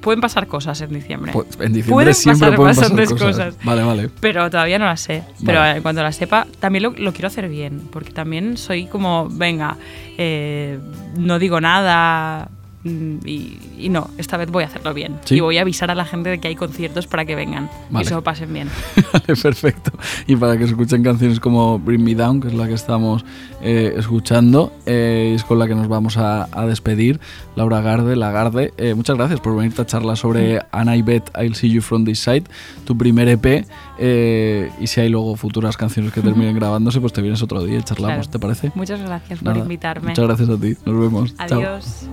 [0.00, 1.32] pueden pasar cosas en diciembre.
[1.32, 3.64] Pues en diciembre Pueden siempre pasar pueden pasar bastantes cosas.
[3.64, 4.10] Vale, vale.
[4.20, 5.22] Pero todavía no las sé.
[5.44, 5.76] Pero Vale.
[5.76, 7.88] en cuanto las sepa, también lo, lo quiero hacer bien.
[7.90, 9.76] Porque también soy como, venga,
[10.18, 10.78] eh,
[11.16, 12.50] no digo nada.
[12.84, 15.16] Mm, Y, y no, esta vez voy a hacerlo bien.
[15.24, 15.36] Sí.
[15.36, 18.04] Y voy a avisar a la gente de que hay conciertos para que vengan Vale.
[18.04, 18.68] y se lo pasen bien.
[19.12, 19.92] Vale, perfecto.
[20.26, 23.24] Y para que escuchen canciones como Bring Me Down, que es la que estamos
[23.60, 27.20] eh, escuchando, eh, y es con la que nos vamos a, a despedir.
[27.54, 31.54] Laura Garde, Lagarde, eh, muchas gracias por venirte a charlar sobre And I Bet I'll
[31.54, 32.44] See You From This Side,
[32.84, 33.66] tu primer EP.
[34.04, 37.78] Eh, y si hay luego futuras canciones que terminen grabándose, pues te vienes otro día
[37.78, 38.30] y charlamos, Claro.
[38.30, 38.72] ¿te parece?
[38.74, 40.08] Muchas gracias por invitarme.
[40.08, 40.76] Muchas gracias a ti.
[40.84, 41.34] Nos vemos.
[41.36, 41.60] Chao.
[41.60, 42.08] Adiós.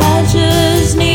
[0.00, 1.13] I just need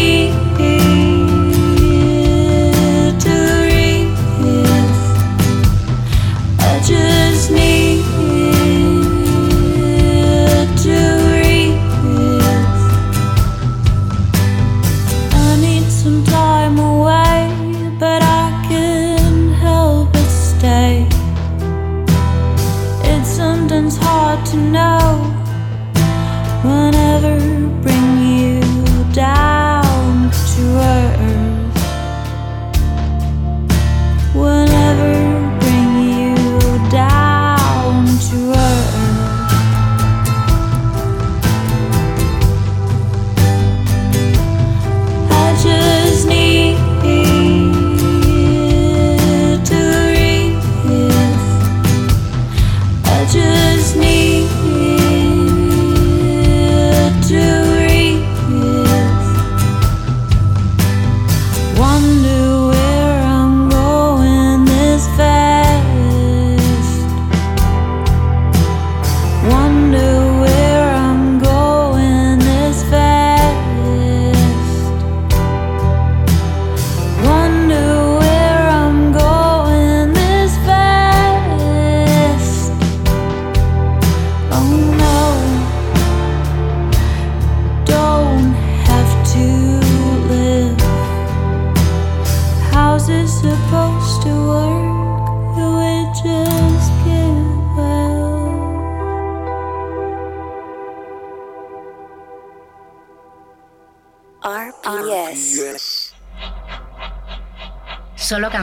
[24.72, 25.34] know
[26.64, 27.59] whenever.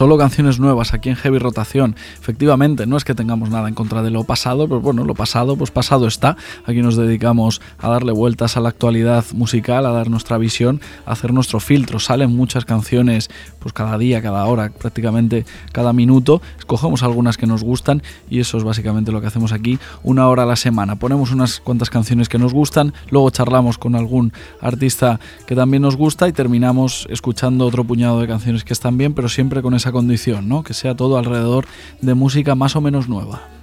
[0.00, 1.94] Solo canciones nuevas aquí en Heavy Rotación.
[2.18, 5.56] Efectivamente, no es que tengamos nada en contra de lo pasado, pero bueno, lo pasado,
[5.56, 6.38] pues pasado está.
[6.64, 11.12] Aquí nos dedicamos a darle vueltas a la actualidad musical, a dar nuestra visión, a
[11.12, 12.00] hacer nuestro filtro.
[12.00, 13.28] Salen muchas canciones,
[13.58, 16.40] pues cada día, cada hora, prácticamente cada minuto.
[16.58, 20.44] Escogemos algunas que nos gustan y eso es básicamente lo que hacemos aquí, una hora
[20.44, 20.96] a la semana.
[20.96, 24.32] Ponemos unas cuantas canciones que nos gustan, luego charlamos con algún
[24.62, 29.12] artista que también nos gusta y terminamos escuchando otro puñado de canciones que están bien,
[29.12, 30.62] pero siempre con esa condición, ¿no?
[30.62, 31.66] Que sea todo alrededor
[32.00, 33.59] de música más o menos nueva.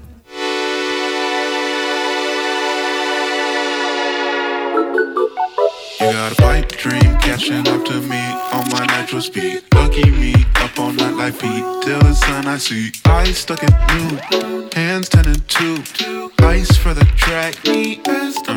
[6.27, 8.21] Got a pipe dream catching up to me
[8.51, 9.63] on my natural speed.
[9.73, 12.91] Lucky me up on that like Pete till the sun I see.
[13.05, 15.83] Eyes stuck in new, hands ten and two.
[16.39, 18.55] Ice for the track, me best uh.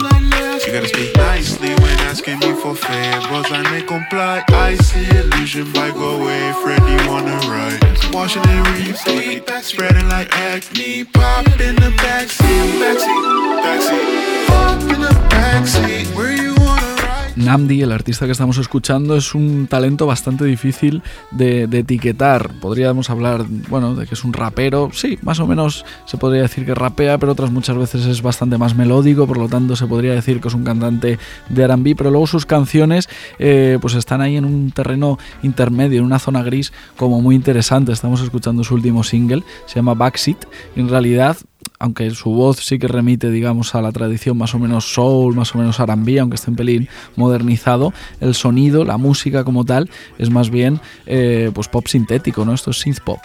[0.66, 3.46] You gotta speak nicely when asking me for favors.
[3.50, 4.42] I may comply.
[4.48, 6.52] I see illusion by go away.
[6.62, 7.80] Freddie wanna ride.
[8.12, 11.04] Washing and repeat, spreading like acne.
[11.04, 13.22] Pop in the backseat, backseat,
[13.64, 14.46] backseat.
[14.48, 16.14] Pop in the backseat.
[16.16, 16.79] Where you wanna
[17.36, 22.50] Namdi, el artista que estamos escuchando, es un talento bastante difícil de, etiquetar.
[22.60, 24.90] Podríamos hablar, bueno, de que es un rapero.
[24.92, 28.58] Sí, más o menos se podría decir que rapea, pero otras muchas veces es bastante
[28.58, 31.18] más melódico, por lo tanto se podría decir que es un cantante
[31.48, 33.08] de R&B, pero luego sus canciones
[33.38, 37.92] eh, pues están ahí en un terreno intermedio, en una zona gris como muy interesante.
[37.92, 40.44] Estamos escuchando su último single, se llama Backseat,
[40.76, 41.36] y en realidad
[41.80, 45.54] aunque su voz sí que remite, digamos, a la tradición más o menos soul, más
[45.54, 50.30] o menos R&B, aunque esté un pelín modernizado, el sonido, la música como tal, es
[50.30, 52.52] más bien eh, pues pop sintético, ¿no?
[52.52, 53.20] Esto es synth pop.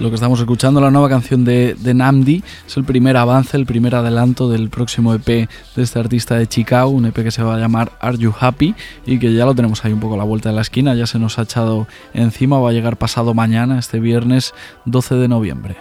[0.00, 3.66] Lo que estamos escuchando, la nueva canción de, de, Namdi, es el primer avance, el
[3.66, 7.54] primer adelanto del próximo EP de este artista de Chicago, un EP que se va
[7.54, 8.74] a llamar Are You Happy
[9.06, 11.06] y que ya lo tenemos ahí un poco a la vuelta de la esquina, ya
[11.06, 14.54] se nos ha echado encima, va a llegar pasado mañana, este viernes
[14.86, 15.76] 12 de noviembre.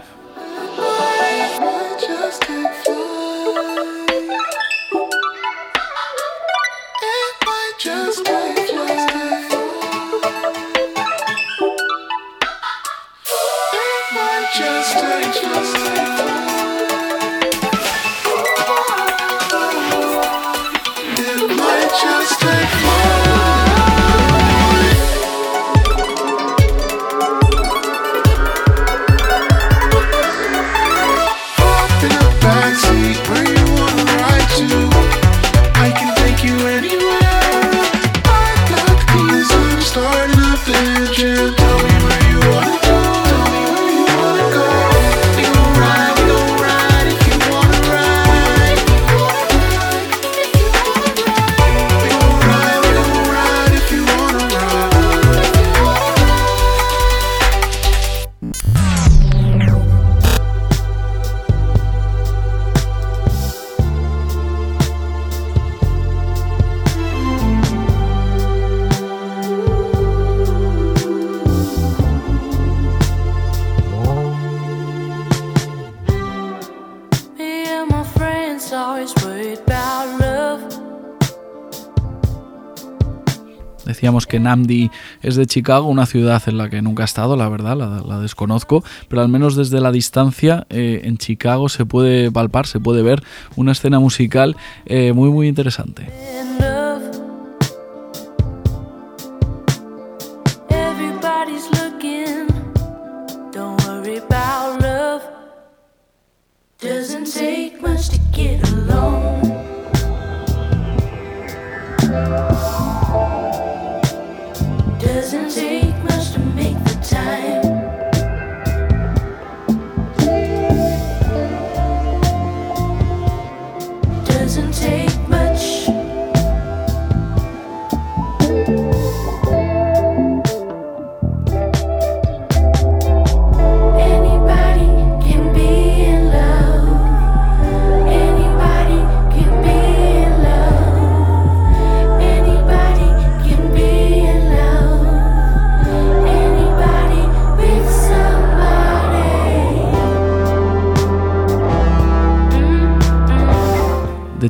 [84.04, 84.92] Decíamos que Namdi
[85.22, 88.84] es de Chicago, una ciudad en la que nunca he estado, la verdad, la, desconozco,
[89.08, 93.24] pero al menos desde la distancia eh, en Chicago se puede palpar, se puede ver
[93.56, 96.10] una escena musical eh, muy muy interesante.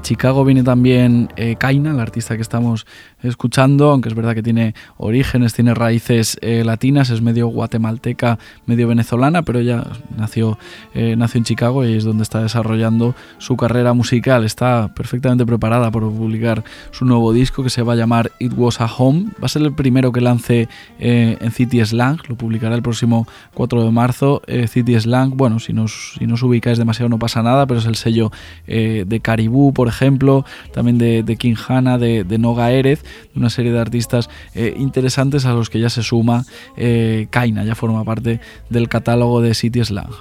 [0.04, 2.86] Chicago viene también eh, Kaina, la artista que estamos
[3.22, 8.90] escuchando, aunque es verdad que tiene orígenes, tiene raíces eh, latinas, es medio guatemalteca, medio
[8.90, 9.84] venezolana, pero ella
[10.18, 10.60] nació,
[10.94, 14.44] eh, nació en Chicago y es donde está desarrollando su carrera musical.
[14.44, 18.82] Está perfectamente preparada para publicar su nuevo disco que se va a llamar It Was
[18.82, 19.28] a Home.
[19.42, 20.68] Va a ser el primero que lance
[21.00, 24.42] en City Slang, lo publicará el próximo 4 de marzo.
[24.68, 27.96] City Slang, bueno, si no, os- si ubicáis demasiado no pasa nada, pero es el
[27.96, 28.32] sello
[28.68, 33.04] de Caribú, por ejemplo, también de, de King Hanna, de, Noga Erez,
[33.36, 37.76] una serie de artistas eh, interesantes a los que ya se suma eh, Kaina, ya
[37.76, 38.40] forma parte
[38.70, 40.12] del catálogo de City Slang.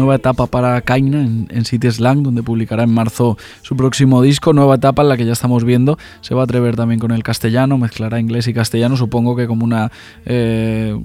[0.00, 4.54] Nueva etapa para Kaina en, en City Slang, donde publicará en marzo su próximo disco.
[4.54, 5.98] Nueva etapa en la que ya estamos viendo.
[6.22, 9.62] Se va a atrever también con el castellano, mezclará inglés y castellano, supongo que como
[9.62, 9.92] una,
[10.24, 10.98] eh,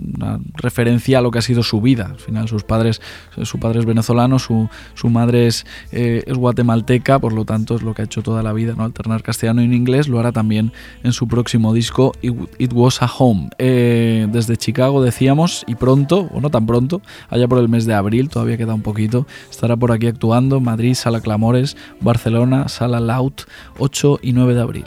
[0.54, 2.06] referencia a lo que ha sido su vida.
[2.06, 3.02] Al final, sus padres,
[3.43, 4.70] su padre es venezolano, su,
[5.10, 8.54] madre es, eh, es guatemalteca, por lo tanto, es lo que ha hecho toda la
[8.54, 8.84] vida, ¿no?
[8.84, 10.08] alternar castellano y inglés.
[10.08, 10.72] Lo hará también
[11.04, 13.50] en su próximo disco, It, It Was a Home.
[13.58, 17.93] Eh, desde Chicago decíamos, y pronto, o no tan pronto, allá por el mes de
[17.93, 23.33] abril, todavía queda un poquito, estará por aquí actuando Madrid, Sala Clamores, Barcelona, Sala Loud,
[23.79, 24.86] 8 y 9 de abril.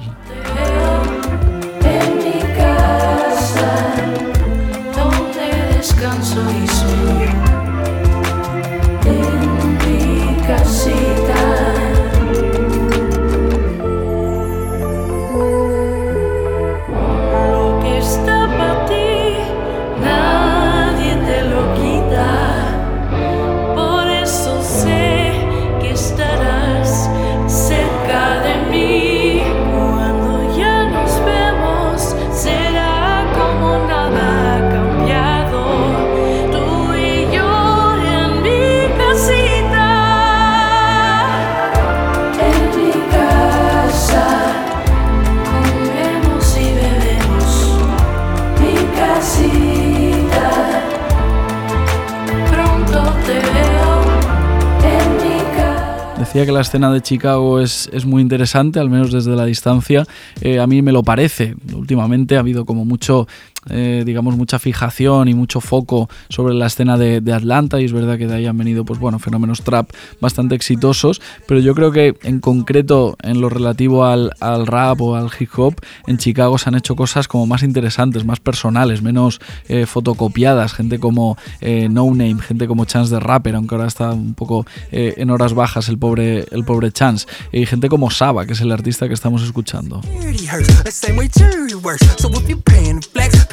[56.46, 60.06] Que la escena de Chicago es, es muy interesante, al menos desde la distancia.
[60.40, 61.56] Eh, a mí me lo parece.
[61.74, 63.26] Últimamente ha habido como mucho,
[63.70, 67.92] eh, digamos, mucha fijación y mucho foco sobre la escena de, de Atlanta y es
[67.92, 69.90] verdad que de ahí han venido, pues bueno, fenómenos trap
[70.20, 74.32] bastante exitosos, pero yo creo que en concreto en lo relativo al,
[74.66, 75.74] rap o al hip hop,
[76.06, 80.98] en Chicago se han hecho cosas como más interesantes, más personales, menos eh, fotocopiadas, gente
[80.98, 85.30] como eh, No Name, gente como Chance the Rapper, aunque ahora está un poco en
[85.30, 89.08] horas bajas el pobre, el pobre Chance, y gente como Saba, que es el artista
[89.08, 90.00] que estamos escuchando.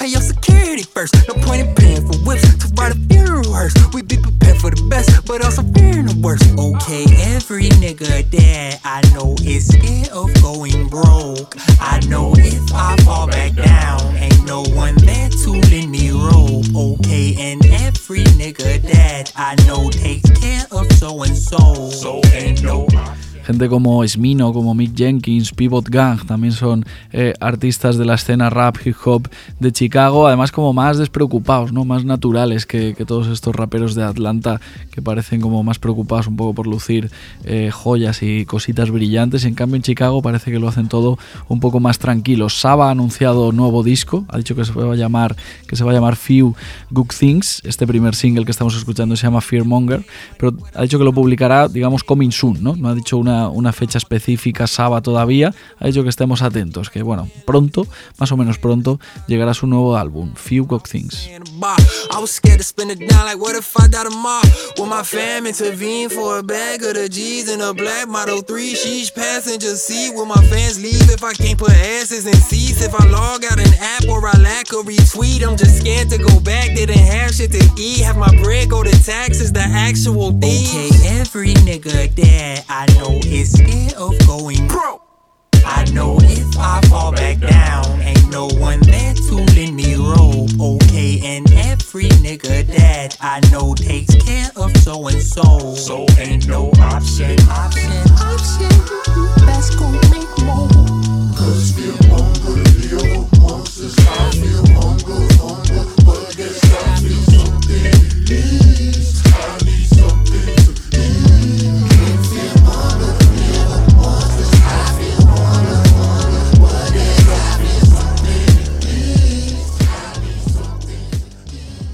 [0.05, 1.13] Pay your security first.
[1.27, 3.73] No point in paying for whips to ride a funeral hearse.
[3.93, 6.45] We be prepared for the best, but also fearing the worst.
[6.57, 11.55] Okay, every nigga that I know is scared of going broke.
[11.79, 16.65] I know if I fall back down, ain't no one there to lend me rope.
[16.75, 21.89] Okay, and every nigga that I know takes care of so and so.
[21.89, 22.87] So ain't no
[23.45, 28.49] Gente como Esmino, como Mick Jenkins, Pivot Gang, también son eh, artistas de la escena
[28.49, 29.29] rap, hip hop
[29.59, 31.85] de Chicago, además como más despreocupados, ¿no?
[31.85, 34.59] más naturales que, que todos estos raperos de Atlanta
[34.91, 37.11] que parecen como más preocupados un poco por lucir
[37.43, 39.43] eh, joyas y cositas brillantes.
[39.43, 41.17] Y en cambio en Chicago parece que lo hacen todo
[41.47, 42.49] un poco más tranquilo.
[42.49, 45.35] Saba ha anunciado nuevo disco, ha dicho que se va a llamar,
[45.67, 46.55] que se va a llamar Few
[46.91, 47.61] Good Things.
[47.65, 50.05] Este primer single que estamos escuchando se llama Fearmonger,
[50.37, 52.75] pero ha dicho que lo publicará, digamos, coming soon, ¿no?
[52.75, 57.03] No ha dicho una, una fecha específica, Saba todavía, ha dicho que estemos atentos, que
[57.03, 61.29] bueno, pronto, más o menos pronto, llegará su nuevo álbum, Few Good Things.
[62.11, 64.47] I was scared to spend it down like what if I die tomorrow?
[64.77, 68.73] Will my fam intervene for a bag of the G's and a black Model 3?
[68.73, 70.13] Sheesh, passenger seat.
[70.13, 72.81] Will my fans leave if I can't put asses in seats?
[72.81, 76.17] If I log out an app or I lack a retweet, I'm just scared to
[76.17, 76.75] go back.
[76.75, 78.01] Didn't have shit to eat.
[78.01, 80.69] Have my bread go to taxes, the actual thief.
[80.69, 85.01] Okay, every nigga that I know is scared of going broke.
[85.65, 90.49] I know if I fall back down, ain't no one there to lend me rope.
[90.59, 95.75] Okay, and every nigga that I know takes care of so and so.
[95.75, 98.69] So ain't no option, option, option.
[99.45, 100.69] Let's go make more.
[101.35, 103.95] Cause feel hunger, feel monsters.
[103.97, 105.83] I feel hunger, hunger.
[106.05, 108.64] But guess I feel something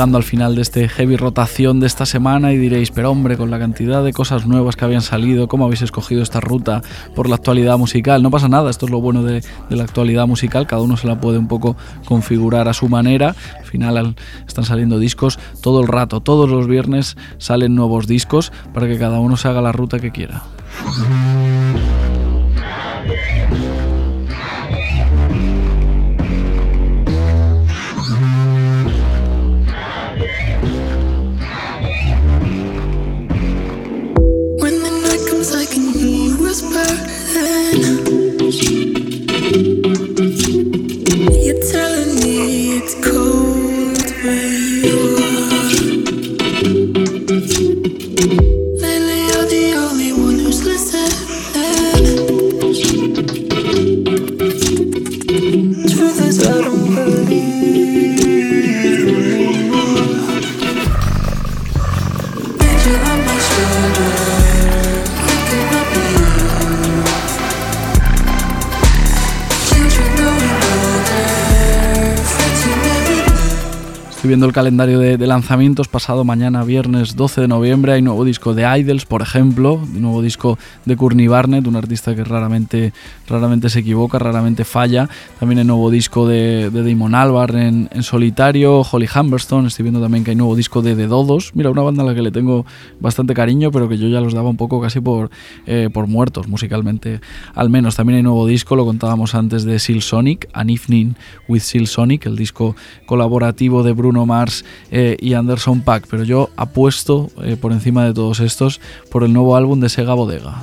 [0.00, 3.58] Al final de este heavy rotación de esta semana y diréis, pero hombre, con la
[3.58, 6.80] cantidad de cosas nuevas que habían salido, ¿cómo habéis escogido esta ruta
[7.14, 8.22] por la actualidad musical?
[8.22, 11.06] No pasa nada, esto es lo bueno de, de la actualidad musical, cada uno se
[11.06, 11.76] la puede un poco
[12.06, 13.34] configurar a su manera.
[13.58, 14.16] Al final al-
[14.48, 19.20] están saliendo discos todo el rato, todos los viernes salen nuevos discos para que cada
[19.20, 20.42] uno se haga la ruta que quiera.
[74.30, 75.88] Viendo el calendario de, lanzamientos.
[75.88, 80.56] Pasado mañana, viernes 12 de noviembre, hay nuevo disco de Idols, por ejemplo, nuevo disco
[80.84, 82.92] de Courtney Barnett, un artista que raramente,
[83.26, 85.08] raramente se equivoca, raramente falla.
[85.40, 89.66] También hay nuevo disco de, Damon Albarn en, en solitario, Holly Humberstone.
[89.66, 91.50] Estoy viendo también que hay nuevo disco de The Dodos.
[91.54, 92.64] Mira, una banda a la que le tengo
[93.00, 95.28] bastante cariño, pero que yo ya los daba un poco casi por,
[95.66, 97.20] eh, por muertos, musicalmente
[97.56, 97.96] al menos.
[97.96, 101.14] También hay nuevo disco, lo contábamos antes, de Seal Sonic, An Evening
[101.48, 102.76] with Seal Sonic, el disco
[103.06, 106.06] colaborativo de Bruno Mars eh, y Anderson Paak.
[106.10, 110.14] Pero yo apuesto eh, por encima de todos estos por el nuevo álbum de Sega
[110.14, 110.62] Bodega.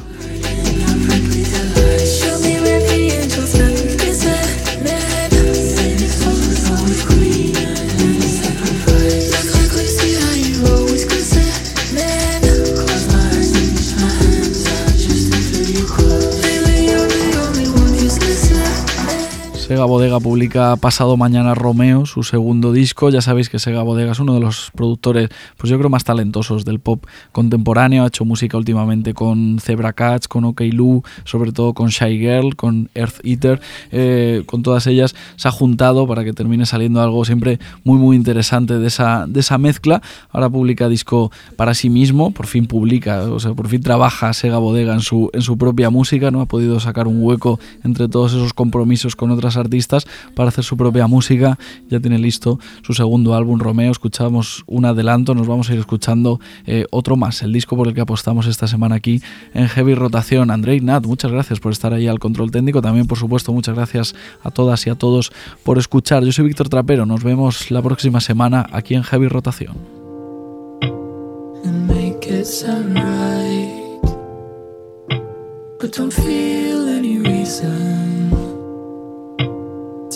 [19.67, 23.09] Sega Bodega publica pasado mañana Romeo, su segundo disco.
[23.09, 26.63] Ya sabéis que Sega Bodega es uno de los productores, pues yo creo, más talentosos
[26.63, 28.05] del pop contemporáneo.
[28.05, 32.55] Ha hecho música últimamente con Zebra Cats, con OK Lou, sobre todo con Shy Girl,
[32.55, 33.59] con Earth Eater.
[33.91, 38.15] Eh, con todas ellas se ha juntado para que termine saliendo algo siempre muy, muy
[38.15, 40.01] interesante de esa, de esa mezcla.
[40.31, 44.59] Ahora publica disco para sí mismo, por fin publica, o sea, por fin trabaja Sega
[44.59, 46.31] Bodega en su, en su propia música.
[46.31, 50.63] No ha podido sacar un hueco entre todos esos compromisos con otras artistas para hacer
[50.63, 51.57] su propia música.
[51.89, 53.91] Ya tiene listo su segundo álbum, Romeo.
[53.91, 57.93] Escuchamos un adelanto, nos vamos a ir escuchando eh, otro más, el disco por el
[57.93, 59.21] que apostamos esta semana aquí
[59.53, 60.51] en Heavy Rotación.
[60.51, 62.81] Andrei Nat, muchas gracias por estar ahí al control técnico.
[62.81, 65.31] También, por supuesto, muchas gracias a todas y a todos
[65.63, 66.23] por escuchar.
[66.23, 67.05] Yo soy Víctor Trapero.
[67.05, 69.75] Nos vemos la próxima semana aquí en Heavy Rotación.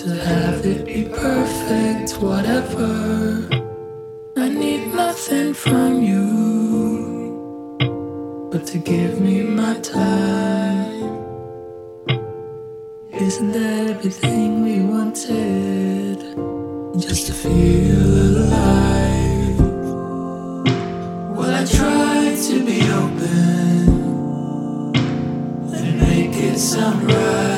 [0.01, 3.47] To have it be perfect, whatever.
[4.35, 7.37] I need nothing from you
[8.51, 11.03] but to give me my time.
[13.13, 16.17] Isn't that everything we wanted?
[16.99, 19.59] Just to feel alive.
[21.37, 23.85] Well, I try to be open
[25.75, 27.50] and make it sound right,